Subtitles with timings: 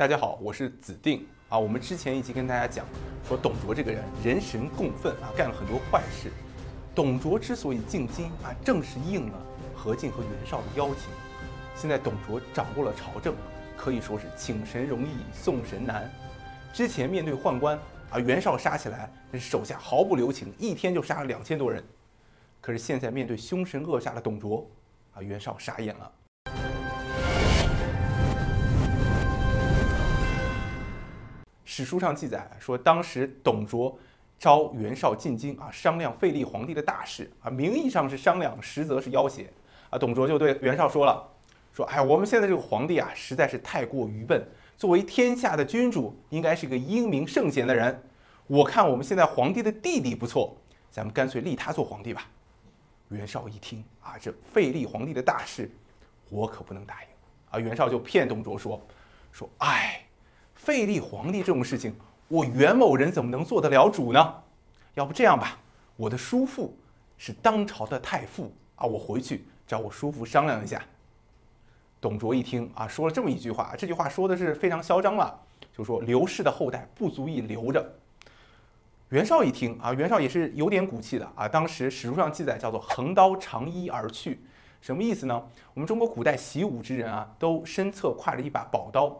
[0.00, 1.58] 大家好，我是子定啊。
[1.58, 2.86] 我们之前一集跟大家讲
[3.28, 6.32] 说，董卓这个人人神共愤啊，干了很多坏事。
[6.94, 11.10] 董卓之所以进京啊，正是应了何进和袁绍的邀请。
[11.74, 13.34] 现在董卓掌握了朝政，
[13.76, 16.10] 可以说是请神容易送神难。
[16.72, 17.78] 之前面对宦官
[18.08, 21.84] 啊，袁绍杀起来手下毫不留情，一天就杀了两千多人。
[22.62, 24.66] 可是现在面对凶神恶煞的董卓
[25.12, 26.10] 啊，袁绍傻眼了。
[31.72, 33.96] 史书上记载说，当时董卓
[34.40, 39.48] 召袁绍进京啊，商量废立皇帝的大事啊，名义上是商量，实则是要挟
[39.88, 39.96] 啊。
[39.96, 41.24] 董卓就对袁绍说了，
[41.72, 44.44] 说：“哎，我们现在这个皇帝啊，实在是太过愚笨。
[44.76, 48.02] 作为天下的君主，应该是个英明圣贤的人。
[48.48, 50.56] 我看我们现在皇帝的弟弟不错，
[50.90, 52.26] 咱们干脆立他做皇帝吧。”
[53.10, 55.70] 袁绍一听啊，这废立皇帝的大事，
[56.30, 57.08] 我可不能答应
[57.48, 57.60] 啊。
[57.60, 58.84] 袁绍就骗董卓说
[59.30, 60.04] ：“说哎。”
[60.60, 61.96] 废立皇帝这种事情，
[62.28, 64.34] 我袁某人怎么能做得了主呢？
[64.92, 65.58] 要不这样吧，
[65.96, 66.76] 我的叔父
[67.16, 70.82] 是当朝的太傅啊，我回去找我叔父商量一下。
[71.98, 75.34] 董卓一听啊，说了这么一句话，这句话说的是非常嚣张了，
[75.74, 77.94] 就说刘氏的后代不足以留着。
[79.08, 84.38] 袁绍一听啊，袁绍也是有点骨气的啊，当时史书上记载叫做横刀长衣而去，
[84.82, 85.42] 什么意思呢？
[85.72, 89.18] 我们中国古代习武之人啊，都身侧挎着一把宝刀。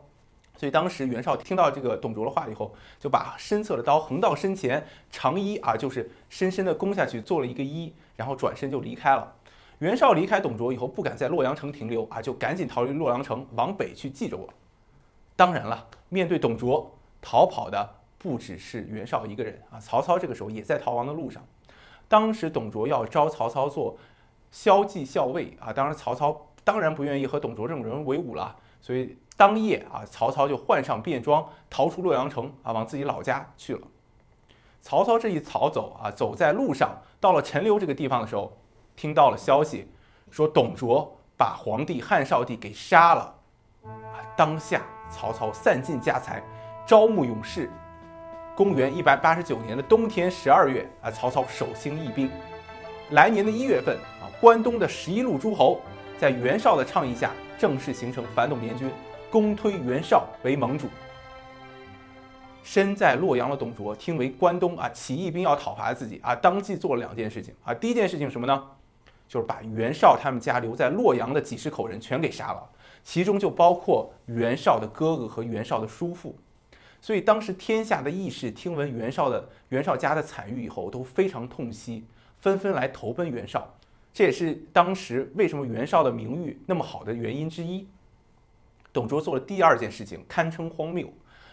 [0.57, 9.33] 所以当时袁绍听到这个董卓的话以后，就把身侧的刀横到身前，长揖啊，就是深深的攻下去，做了一个揖，然后转身就离开了。
[9.79, 14.53] 袁绍离开董卓以后，不敢在洛阳城停留啊，就赶紧逃离洛阳城，往北去冀州了。
[15.35, 21.43] 当然了，面对董卓，逃跑的不只是袁绍一个人啊，曹操这个时候也在逃亡的路上。
[22.07, 23.97] 当时董卓要招曹操做
[24.51, 29.17] 骁骑校尉啊，当然曹操当然不愿意和董卓这种人为伍了，所以。
[29.37, 33.81] 当夜啊，曹操就换上便装，逃出洛阳城啊，往自己老家去了。
[34.83, 38.55] 曹操这一逃走啊，走在路上，到了陈留这个地方的时候，
[38.97, 39.91] 听到了消息，
[40.31, 43.35] 说董卓把皇帝汉少帝给杀了。
[43.83, 46.43] 啊，当下曹操散尽家财，
[46.87, 47.71] 招募勇士。
[48.55, 52.31] 公元一百八十九年的冬天十二月啊，曹操手兴义兵。
[53.13, 55.81] 来年的一月份啊，关东的十一路诸侯
[56.19, 58.91] 在袁绍的倡议下，正式形成反董联军。
[59.31, 60.89] 公推袁绍为盟主。
[62.65, 67.75] 身在洛阳的董卓听为关东啊起义兵要讨伐自己啊，当即做了两件事情啊。
[67.75, 68.67] 第一件事情什么呢？
[69.29, 72.69] 就是把袁绍他们家留在洛阳的几十口人全给杀了，
[73.05, 76.35] 其中就包括袁绍的哥哥和袁绍的叔父。
[77.01, 82.05] 所以当时天下的义士听闻袁绍的袁绍家的惨遇以后，都非常痛惜，
[82.41, 83.69] 纷纷来投奔袁绍。
[84.13, 87.87] 这也是当时为什么袁绍的名誉那么好的原因之一。
[88.93, 91.09] 董卓做了第二件事情，堪称荒谬，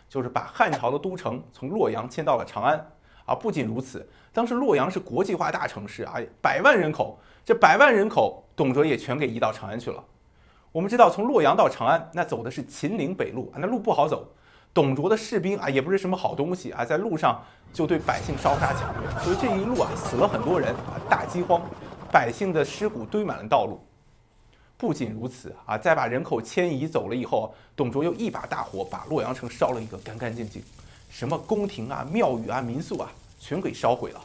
[0.09, 2.91] 就是把汉朝的都城从洛阳迁到了长安。
[3.25, 10.01] 啊，不仅如此，当时洛阳是国际化大城市啊，百万人口，这百万人口，董卓也全给移到长安去了。
[10.71, 14.31] 我们知道，从洛阳到长安，那走的是秦岭北路啊，那路不好走。
[14.73, 21.61] 董卓的士兵啊，也不是什么好东西啊，在路上就对百姓烧杀抢掠，所以这一路啊，死了很多人啊，大饥荒，
[22.11, 23.79] 百姓的尸骨堆满了道路。
[24.77, 30.61] 不仅如此啊，在把人口迁移走了以后，董卓又一把大火把洛阳城烧了一个干干净净，
[31.09, 34.21] 什么宫廷啊、庙宇啊、民宿啊，全给烧毁了。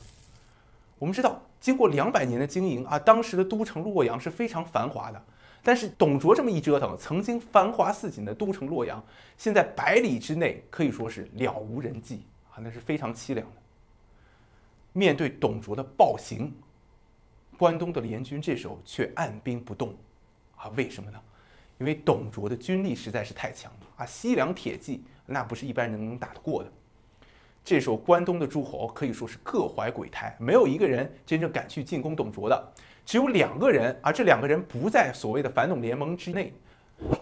[0.99, 5.23] 我们知道，经过两百年的经营啊，当时的都城洛阳是非常繁华的。
[5.65, 9.03] 但是董卓这么一折腾，曾经繁华似锦的都城洛阳，
[9.39, 13.57] 现在百里之内可以说是了无人迹啊，那是非常凄凉的。
[14.93, 16.53] 面对董卓的暴行，
[17.63, 19.95] 关东的联军这时候却按兵不动。
[20.57, 21.21] 啊，为什么呢？
[21.79, 24.05] 因为董卓的军力实在是太强了啊！
[24.05, 26.73] 西凉铁骑那不是一般人能打得过的。
[27.65, 32.73] 这时候关东的诸侯可以说是各怀鬼胎，没有一个人真正敢去进攻董卓的。
[33.07, 36.53] 只有两个人啊，这两个人不在所谓的反董联盟之内，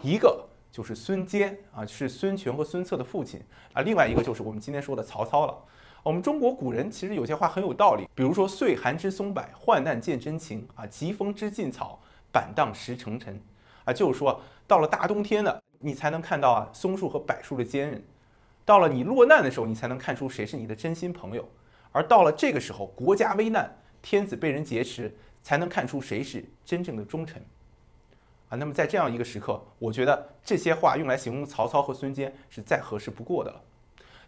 [0.02, 0.42] 一个
[0.72, 3.42] 就是孙坚啊，是孙权和孙策的父亲
[3.74, 5.54] 啊；另外一个就是我们今天说的曹操了。
[6.02, 11.98] 我们中国古人其实有些话很有道理，比如说“岁寒知松柏，患难见真情”啊，“疾风知劲草”。
[12.32, 13.42] 板荡识成臣，
[13.82, 17.98] 啊，就是说，到了大冬天的，你才能看到啊松树和柏树的坚韧；
[18.64, 21.42] 到了你落难的时候，你才能看出谁是你的真心朋友；
[21.90, 23.68] 而到了这个时候，国家危难，
[24.00, 25.12] 天子被人劫持，
[25.42, 27.44] 才能看出谁是真正的忠臣。
[28.48, 33.60] 啊，那么在这样一个时刻，我觉得这些话用来形容曹操和孙坚是再合适不过的了。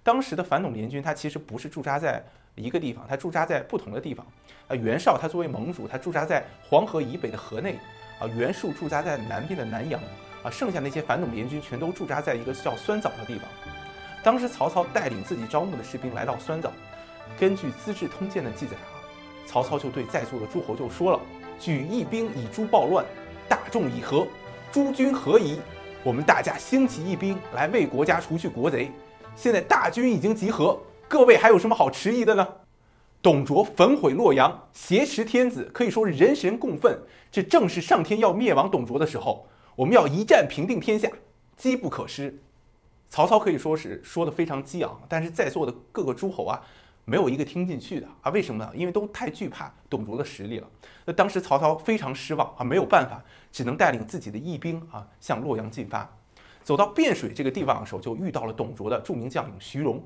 [0.02, 2.22] 当时的反董联军，他其实不是驻扎在
[2.56, 4.26] 一个地方，他驻扎在不同的地方。
[4.68, 7.74] 啊，袁绍他作为盟主，他驻扎在黄河以北的河内；
[8.18, 10.00] 啊，袁术驻扎在南边的南阳；
[10.42, 13.48] 啊，剩下那些反董联军全都驻扎在一个叫酸枣的地方。
[14.24, 16.72] 当时曹操带领自己招募的士兵来到酸枣，
[17.38, 18.98] 根据《资治通鉴》的记载啊，
[19.46, 21.20] 曹操就对在座的诸侯就说了
[21.58, 23.04] ：“举义兵以诛暴乱，
[23.48, 24.26] 大众以和，
[24.70, 25.60] 诸君何疑？
[26.04, 28.90] 我们大家兴起义兵来为国家除去国贼。
[29.34, 32.46] 现在大军已经集合，各位还有什么好迟疑的呢？”
[33.22, 36.98] 董卓焚毁洛阳，挟持天子，可以说人神共愤。
[37.30, 39.46] 这正是上天要灭亡董卓的时候，
[39.76, 41.08] 我们要一战平定天下，
[41.56, 42.36] 机不可失。
[43.08, 46.60] 曹操可以说是说的非常激昂，但是在座的各个诸侯啊，
[47.04, 48.30] 没有一个听进去的啊。
[48.32, 48.72] 为什么呢？
[48.74, 50.68] 因为都太惧怕董卓的实力了。
[51.04, 56.12] 那当时曹操非常失望啊，没有办法，只能带领自己的义兵啊向洛阳进发。
[56.64, 60.02] 走到汴水这个地方的时候，就遇到了董卓的著名将领徐荣。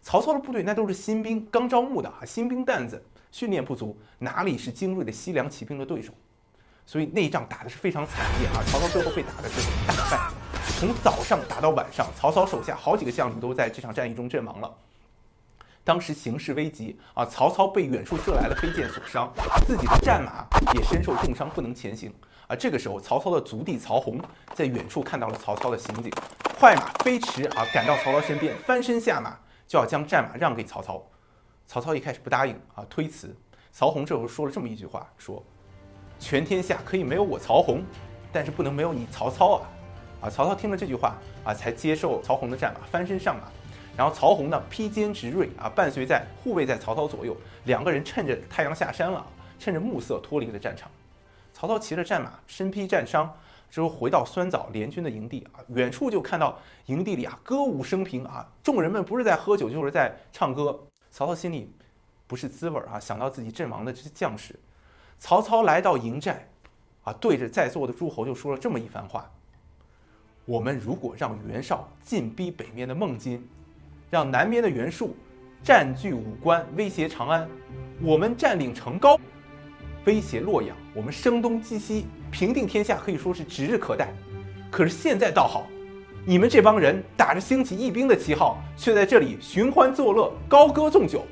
[0.00, 3.02] 曹操的部队那都是新兵，刚招募的啊，新兵蛋子，
[3.32, 6.12] 训练不足，哪里是精锐的西凉骑兵的对手？
[6.86, 8.64] 所以那一仗打的是非常惨烈啊！
[8.66, 10.18] 曹操最后被打的是大败，
[10.78, 14.74] 从早上打到晚上，曹操手下好几个将领都在这场战役中阵亡了。
[15.84, 19.30] 当时形势危急啊，曹操被远处射来的飞箭所伤，
[19.66, 22.10] 自己的战马也身受重伤，不能前行
[22.48, 22.56] 啊。
[22.56, 24.20] 这个时候，曹操的族弟曹洪
[24.54, 26.12] 在远处看到了曹操的行径，
[26.58, 29.38] 快马飞驰啊，赶到曹操身边，翻身下马。
[29.68, 31.06] 就要将战马让给曹操，
[31.66, 33.36] 曹操一开始不答应啊，推辞。
[33.70, 35.44] 曹洪这时候说了这么一句话：说，
[36.18, 37.84] 全天下可以没有我曹洪，
[38.32, 39.68] 但是不能没有你曹操啊！
[40.22, 43.42] 啊，曹操听了这句话啊，才接受曹洪的战马，翻身上马。
[43.94, 49.22] 然后曹洪呢，披坚执锐啊，伴随在护卫在曹操左右，两个人趁着太阳下山了，
[49.58, 50.90] 趁着暮色脱离了战场。
[51.58, 53.28] 曹操骑着战马，身披战伤。
[53.68, 56.56] 之后回到酸枣联军的营地啊，远处就看到
[56.86, 60.78] 营地里啊歌舞升平啊，众人们不是在喝酒就是在唱歌。
[61.10, 61.68] 曹操心里
[62.28, 64.54] 不是滋味儿啊，想到自己阵亡的这些将士。
[65.18, 66.48] 曹操来到营寨，
[67.02, 69.28] 啊，对着在座的诸侯就说了这么一番话：
[70.44, 73.46] 我们如果让袁绍进逼北面的孟津，
[74.08, 75.16] 让南边的袁术
[75.64, 77.48] 占据武关，威胁长安，
[78.00, 79.18] 我们占领成皋。
[80.08, 84.08] 威胁洛阳，我们声东击西，平定天下可以说是指日可待。
[84.70, 85.66] 可是现在倒好，
[86.24, 91.26] 你们这帮人打着兴起义兵的旗号，却在这里寻欢作乐，高歌纵酒，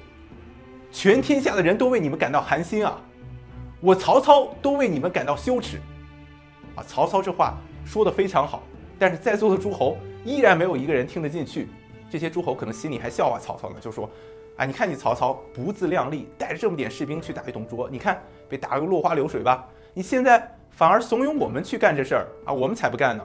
[0.92, 3.00] 全天下的人都为你们感到寒心啊！
[3.80, 5.78] 我曹操都为你们感到羞耻
[6.74, 6.84] 啊！
[6.86, 8.62] 曹操这话说的非常好，
[8.98, 11.66] 但是在座的诸侯依然没有一个人听得进去。
[12.10, 14.06] 这些诸侯可能心里还笑话曹操呢，就说。
[14.56, 19.66] 啊，你看你曹操不自量力，带着这么点士兵去打一董卓，你看被打了个落花流水吧？
[19.94, 23.24] 你现在反而怂恿我们去干这事儿啊，我们才不干呢！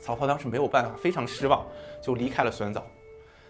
[0.00, 1.64] 曹操当时没有办法，非常失望，
[2.02, 2.84] 就离开了酸枣。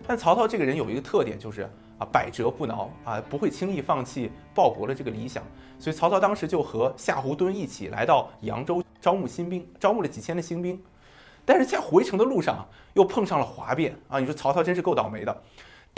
[0.06, 1.62] 但曹操这个人有一个特点，就是
[1.98, 5.42] 啊，百折不挠啊，不会轻易放弃报国的这个理想。
[5.78, 10.82] 所以曹操当时就和夏侯惇一起来到扬州招募新兵，招募了几千的新兵。
[11.44, 14.18] 但是在回城的路上又碰上了哗变啊！
[14.18, 15.42] 你说曹操真是够倒霉的。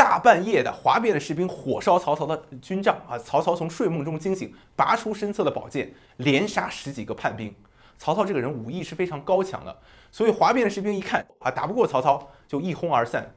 [0.00, 3.18] 大半夜的，哗变的士兵火烧曹操的军帐啊！
[3.18, 7.54] 曹操从睡梦中惊醒，拔出身侧的宝剑，连杀十几个叛兵。
[7.98, 9.78] 曹操这个人武艺是非常高强的，
[10.10, 13.30] 所以哗变的士兵一看啊，打不过曹操，就一哄而散。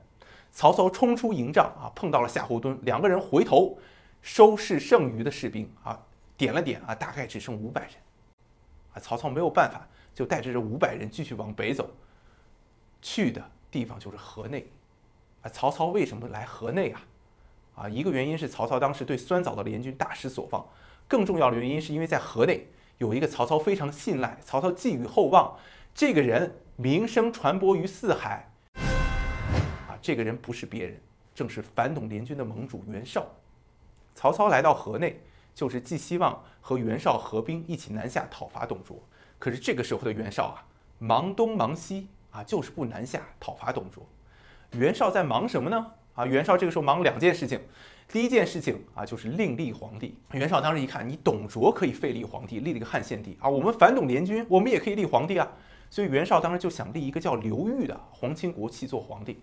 [0.54, 3.78] 曹操冲出营帐啊，碰到了夏侯惇，两个人回头
[4.22, 6.00] 收拾剩余的士兵啊，
[6.38, 7.92] 点了点啊，大概只剩五百人。
[8.94, 9.86] 啊，曹操没有办法，
[10.16, 11.90] 就带着这五百人继续往北走，
[13.02, 14.66] 去的地方就是河内。
[15.44, 17.02] 啊，曹操为什么来河内啊？
[17.76, 20.66] 啊，一个原因是曹操当时对酸枣的联军大失所望，
[21.08, 25.58] 更重要的原因是因为在河内有一个曹操非常信赖、曹操寄予厚望，
[25.94, 28.50] 这个人名声传播于四海。
[28.76, 31.02] 啊，这个人不是别人，
[31.36, 33.26] 正是反董联军的盟主袁绍。
[34.16, 35.20] 曹操来到河内，
[35.54, 38.98] 就是寄希望和袁绍合兵一起南下讨伐董卓。
[39.40, 40.64] 可是这个时候的袁绍啊，
[41.00, 44.06] 忙东忙西啊，就是不南下讨伐董卓。
[44.74, 45.86] 袁绍在忙什么呢？
[46.16, 47.60] 啊，袁绍这个时候忙两件事情。
[48.12, 50.18] 第一件事情啊，就是另立皇帝。
[50.32, 55.48] 袁绍当时一看，你董卓可以废立皇帝，立了一个汉献帝啊，我们反董联军，我们也可以立皇帝啊。
[55.90, 59.40] 所以袁绍当时就想立一个叫刘裕的皇亲国戚做皇帝。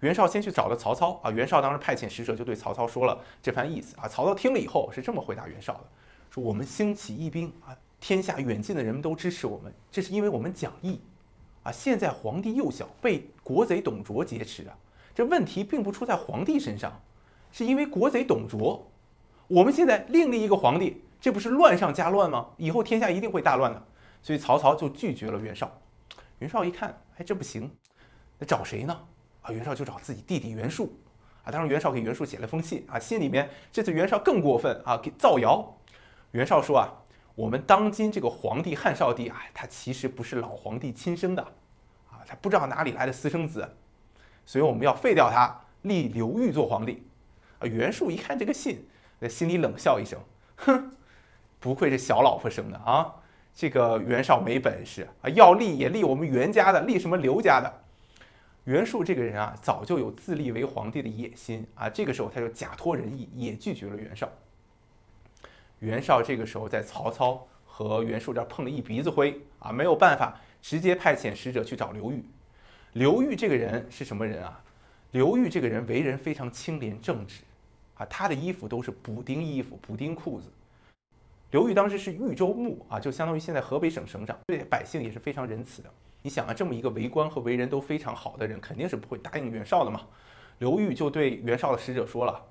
[0.00, 4.06] 袁绍先去找了曹操啊，袁绍当时派遣使者就对曹操说了这番意思啊。
[4.06, 5.80] 曹操听了以后是这么回答袁绍的：
[6.30, 11.00] 说我们兴起义兵啊，天下远近的人们都支持我们，这是因为我们讲义。
[11.62, 14.76] 啊，现在皇帝幼小，被国贼董卓劫持啊！
[15.14, 17.02] 这问题并不出在皇帝身上，
[17.52, 18.90] 是因为国贼董卓。
[19.48, 22.46] 我们现在另立一个皇帝，这不是乱上加乱吗？
[22.56, 23.82] 以后天下一定会大乱的。
[24.22, 25.70] 所以曹操就拒绝了袁绍。
[26.38, 27.70] 袁绍一看，哎，这不行，
[28.38, 28.98] 那找谁呢？
[29.42, 30.92] 啊，袁绍就找自己弟弟袁术。
[31.42, 35.76] 啊，当时袁绍给袁术写了封信啊，信里面这次袁绍更过分啊，给造谣。
[36.32, 36.88] 袁绍说啊，
[37.40, 41.42] 我们当今这个皇帝汉少帝啊，他其实不是老皇帝亲生的，
[42.10, 43.66] 啊，他不知道哪里来的私生子，
[44.44, 47.02] 所以我们要废掉他，立刘裕做皇帝。
[47.58, 48.86] 啊，袁术一看这个信，
[49.20, 50.20] 那心里冷笑一声，
[50.56, 50.92] 哼，
[51.58, 53.14] 不愧是小老婆生的啊，
[53.54, 57.72] 这个袁绍没本事啊，要立也立我们袁家的，立什么刘家的？
[58.64, 64.28] 袁术这个人啊，早就有自立为皇帝的野心啊，这个时候他就假托人意，也拒绝了袁绍。
[65.80, 72.22] 袁绍这个时候在曹操和袁术这儿碰了一鼻子灰啊，没有办法，直接派遣使者去找刘裕。
[72.92, 74.62] 刘裕这个人是什么人啊？
[75.12, 77.40] 刘裕这个人为人非常清廉正直
[77.94, 80.48] 啊，他的衣服都是补丁衣服、补丁裤子。
[81.50, 85.90] 刘裕当时是豫州牧啊，就相当于现在河北省省长，对百姓也是非常仁慈的。
[86.20, 90.02] 你想啊，这么一个为官和为人都非常好的人，肯定是不会答应袁绍的嘛。
[90.58, 92.44] 刘裕就对袁绍的使者说了。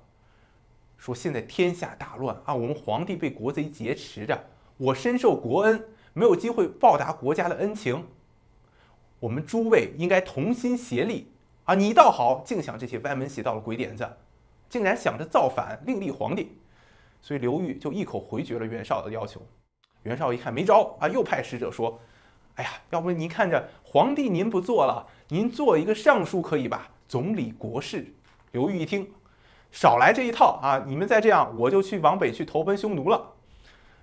[1.00, 4.38] 说现在天下大乱啊，我们皇帝被国贼劫持着，
[4.76, 8.06] 我深受国恩，没有机会报答国家的恩情。
[9.18, 11.32] 我们诸位应该同心协力
[11.64, 11.74] 啊！
[11.74, 14.06] 你倒好，净想这些歪门邪道的鬼点子，
[14.68, 16.58] 竟然想着造反另立皇帝。
[17.22, 19.40] 所以刘裕就一口回绝了袁绍的要求。
[20.02, 21.98] 袁绍一看没招啊，又派使者说
[22.56, 26.90] ：“哎呀，要不您看着皇帝您不做了，您做一个尚书可以吧？
[27.08, 28.14] 总理国事。”
[28.52, 29.10] 刘裕一听。
[29.72, 30.84] 少来这一套啊！
[30.86, 33.32] 你们再这样，我就去往北去投奔匈奴了。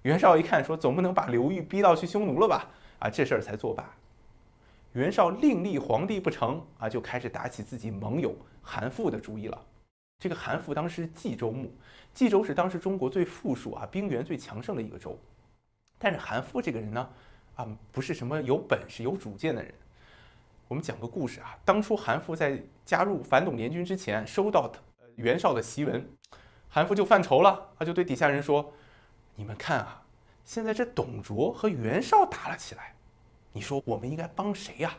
[0.03, 2.67] 袁绍一看，说总不能把刘裕逼到去匈奴了吧？
[2.99, 3.83] 啊，这事儿才作罢。
[4.93, 9.61] 袁绍另立皇帝不成啊，就开始打起自己盟友韩馥的主意了。
[10.19, 11.71] 这个韩馥当时冀州牧，
[12.13, 15.19] 冀州是当时中国最富庶啊、兵源最强盛的一个州。
[15.99, 17.09] 但是韩馥这个人呢，
[17.55, 19.71] 啊，不是什么有本事、有主见的人。
[20.67, 24.79] 我们讲个故事啊，当初韩馥在加入反董联军之前，收到的
[25.17, 26.07] 袁绍的檄文，
[26.69, 28.73] 韩馥就犯愁了，他就对底下人说
[29.35, 30.03] ：“你们看啊，
[30.45, 32.93] 现在这董卓和袁绍打了起来，
[33.51, 34.93] 你说我们应该帮谁呀？”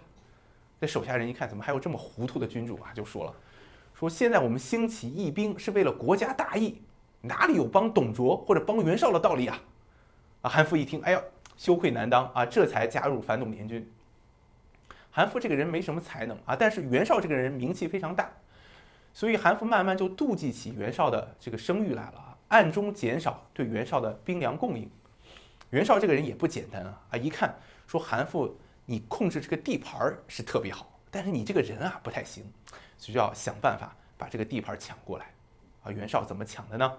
[0.81, 2.93] 这手下人一看，怎么还有这么糊涂的君主啊？
[2.93, 3.35] 就说了
[3.95, 6.83] ：“说现在我们兴起义兵是为了国家大义，
[7.21, 9.61] 哪里有帮董卓或者帮袁绍的道理啊？”
[10.43, 11.23] 啊，韩馥一听，哎呀，
[11.57, 13.89] 羞愧难当啊，这才加入反董联军。
[15.11, 18.29] 韩馥这个人没什么才能啊，但是袁绍这个人名气非常大。
[19.19, 24.89] 所以韩馥慢慢就妒忌起袁绍的这个声誉来了啊，暗中减少对袁绍的兵粮供应。
[25.71, 27.17] 袁绍这个人也不简单啊啊！
[27.17, 27.59] 一看
[27.89, 28.53] 说韩馥，
[28.87, 32.45] 你控制这个地盘是特别好，但是你这个人啊不太行，
[32.97, 35.27] 所以就要想办法把这个地盘抢过来。
[35.83, 36.93] 啊，袁绍怎么抢的呢？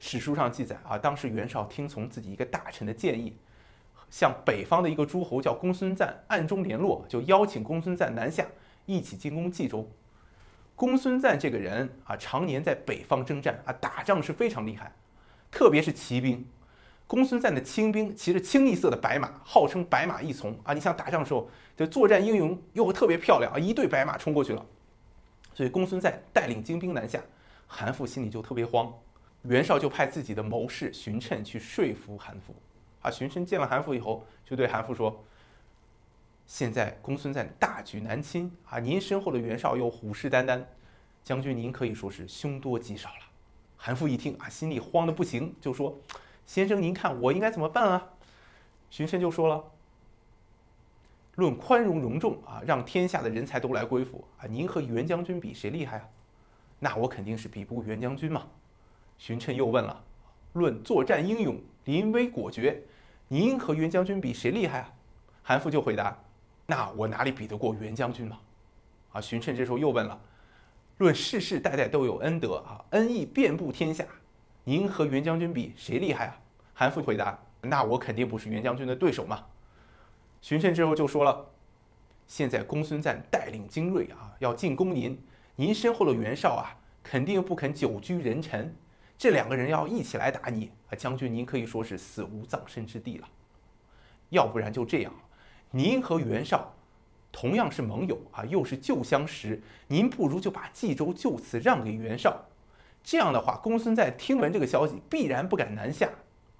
[0.00, 3.36] 史书上记载啊，当时袁绍听从自己一个大臣的建议，
[4.10, 8.44] 向北方的一个诸侯叫公孙瓒暗中联络，就邀请公孙瓒南下，
[8.86, 9.88] 一起进攻冀州。
[10.74, 14.92] 公孙瓒这个人啊，常年在北方征战啊，打仗是非常厉害，
[15.50, 16.44] 特别是骑兵。
[17.06, 20.72] 公孙瓒的轻兵骑着清一色的白马，号称白马一从啊。
[20.72, 24.64] 你想打仗的时候，这作战英勇又特别漂亮啊，一队白马冲过去了。
[25.54, 27.20] 所以公孙瓒带领精兵南下，
[27.66, 28.92] 韩馥心里就特别慌。
[29.42, 32.54] 袁绍就派自己的谋士荀谶去说服韩馥
[33.02, 33.10] 啊。
[33.10, 35.22] 荀谶见了韩馥以后，就对韩馥说。
[36.46, 40.62] 现在公孙瓒大举南侵啊，您身后的袁绍又虎视眈眈，
[41.24, 43.16] 将军您可以说是凶多吉少了。
[43.76, 45.98] 韩馥一听啊，心里慌得不行，就说
[46.46, 48.10] ：“先生您看我应该怎么办啊？”
[48.90, 49.64] 荀谶就说了
[51.36, 56.08] ：“论宽容容众啊，让天下的人才都来归附啊，您和袁将军比谁厉害啊？
[56.80, 58.48] 那我肯定是比不过袁将军嘛。”
[59.16, 60.04] 荀谶又问了
[60.52, 62.82] ：“论作战英勇、临危果决，
[63.28, 64.92] 您和袁将军比谁厉害啊？”
[65.42, 66.22] 韩馥就回答。
[66.74, 68.38] 那我哪里比得过袁将军嘛？
[69.12, 70.18] 啊，荀谶这时候又问了
[70.96, 74.06] ：“论世世代代都有恩德啊，恩义遍布天下，
[74.64, 76.40] 您和袁将军比，谁厉害啊？”
[76.72, 79.44] 韩馥回答：“那我肯定不是袁将军的对手嘛。”
[80.40, 81.46] 荀谶之后就说了
[82.26, 85.22] ：“现在公孙瓒带领精锐啊，要进攻您，
[85.54, 88.74] 您身后的袁绍啊，肯定不肯久居人臣，
[89.18, 93.28] 这两个人要一起来打你啊，将军您可以说是死无葬身之地了。
[94.30, 95.12] 要不然就这样。”
[95.74, 96.70] 您和袁绍
[97.32, 102.38] 同样是盟友啊，又是旧相识，您不如就把冀州就此让给袁绍。
[103.02, 106.10] 这样的话，公孙瓒听闻这个消息，必然不敢南下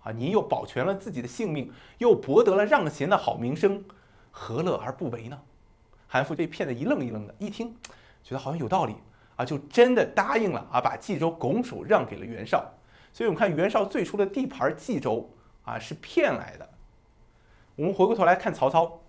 [0.02, 0.10] 啊。
[0.12, 3.84] 您又保全了自己的性命，又博得了让贤的好名声，
[4.30, 5.38] 何乐而不为呢？
[6.08, 7.76] 韩馥被骗得一愣一愣的，一听
[8.24, 8.96] 觉得好像有道理
[9.36, 12.64] 啊，就真的答应了啊，把冀州拱手让给了袁绍。
[13.12, 15.28] 所以我们看袁绍最初的地盘冀州
[15.64, 16.66] 啊，是骗来的。
[17.76, 19.00] 我们回过头来看曹操。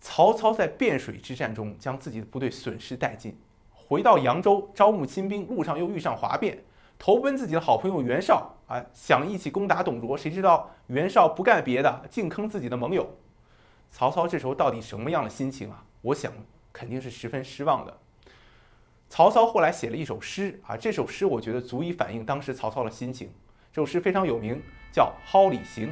[0.00, 3.36] 曹操在汴水之战中将自己的部队损失殆尽，
[3.72, 6.62] 回到扬州招募亲兵，路上又遇上哗变，
[6.98, 13.16] 投奔自己的好朋友袁绍啊，想一起攻打董卓，谁知道袁绍不干别的，净坑自己的盟友。
[13.90, 15.84] 曹操这时候到底什么样的心情啊？
[16.02, 16.32] 我想
[16.72, 17.98] 肯定是十分失望的。
[19.08, 23.32] 曹操后来写了一首诗啊，这首诗我觉得足以反映当时曹操的心情。
[23.72, 24.62] 这首诗非常有名，
[24.92, 25.88] 叫《蒿里行》。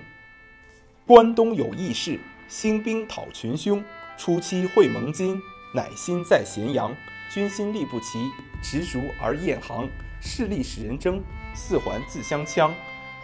[1.07, 3.83] 关东有义士，兴兵讨群凶。
[4.17, 5.41] 初期会盟津，
[5.73, 6.95] 乃心在咸阳。
[7.29, 8.31] 军心力不齐，
[8.63, 9.89] 执烛而厌行。
[10.21, 11.23] 势力使人争，
[11.55, 12.73] 四环自相枪。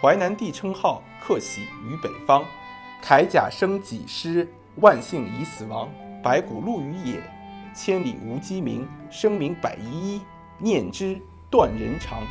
[0.01, 2.45] 淮南地称号，克喜于北方。
[3.03, 4.47] 铠甲生几师，
[4.77, 5.89] 万姓已死亡。
[6.23, 7.23] 白骨露于野，
[7.75, 8.87] 千里无鸡鸣。
[9.11, 10.23] 声名百遗一，
[10.59, 11.19] 念之
[11.51, 12.23] 断人肠。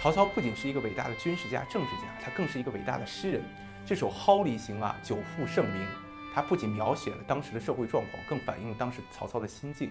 [0.00, 3.44] 曹操不仅是一个伟大的军事家、政治家，他更是一个伟大的诗人。
[3.84, 5.86] 这首《蒿里行》啊，久负盛名。
[6.34, 9.90] 它不仅描写了当时的社会状况，更反映了当时曹操的心境。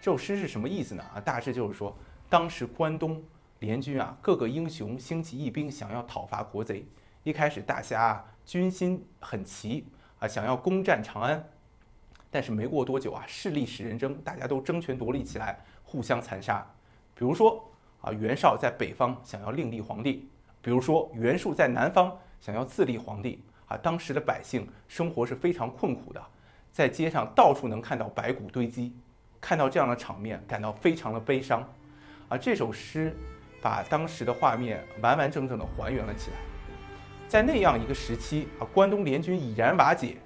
[0.00, 1.04] 这首诗是什么意思呢？
[1.14, 1.94] 啊，大致就是说，
[2.30, 3.22] 当时关东
[3.58, 6.86] 联军啊，各个英雄兴起义兵，想要讨伐国贼。
[7.24, 9.86] 一开始大家军心很齐
[10.18, 11.46] 啊，想要攻占长安。
[12.30, 16.66] 但是没过多久啊，势力使人争，大家都争权夺利起来，互相残杀。
[17.14, 17.70] 比如说
[18.00, 20.28] 啊，袁绍在北方想要另立皇帝，
[20.60, 23.42] 比如说袁术在南方想要自立皇帝。
[23.76, 26.22] 当时的百姓生活是非常困苦的，
[26.72, 28.94] 在街上到处能看到白骨堆积，
[29.40, 31.66] 看到这样的场面，感到非常的悲伤。
[32.28, 33.14] 啊，这首诗
[33.60, 36.36] 把当时的画面完完整整的还原了起来。
[37.28, 40.16] 在那样一个时期，啊，关东联军已然瓦解，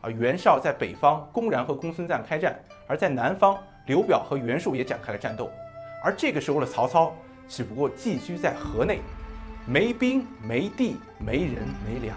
[0.00, 5.50] 啊，袁绍在北方公然和公孙瓒开战，而在南方，刘表和袁术也展开了战斗。
[6.02, 7.14] 而这个时候的曹操，
[7.48, 9.00] 只不过寄居在河内，
[9.66, 12.16] 没兵没地没人没粮。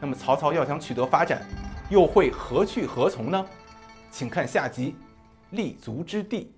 [0.00, 1.42] 那么曹操要想取得发展，
[1.88, 3.46] 又会何去何从呢？
[4.10, 4.94] 请看下集，
[5.50, 6.52] 立足之地。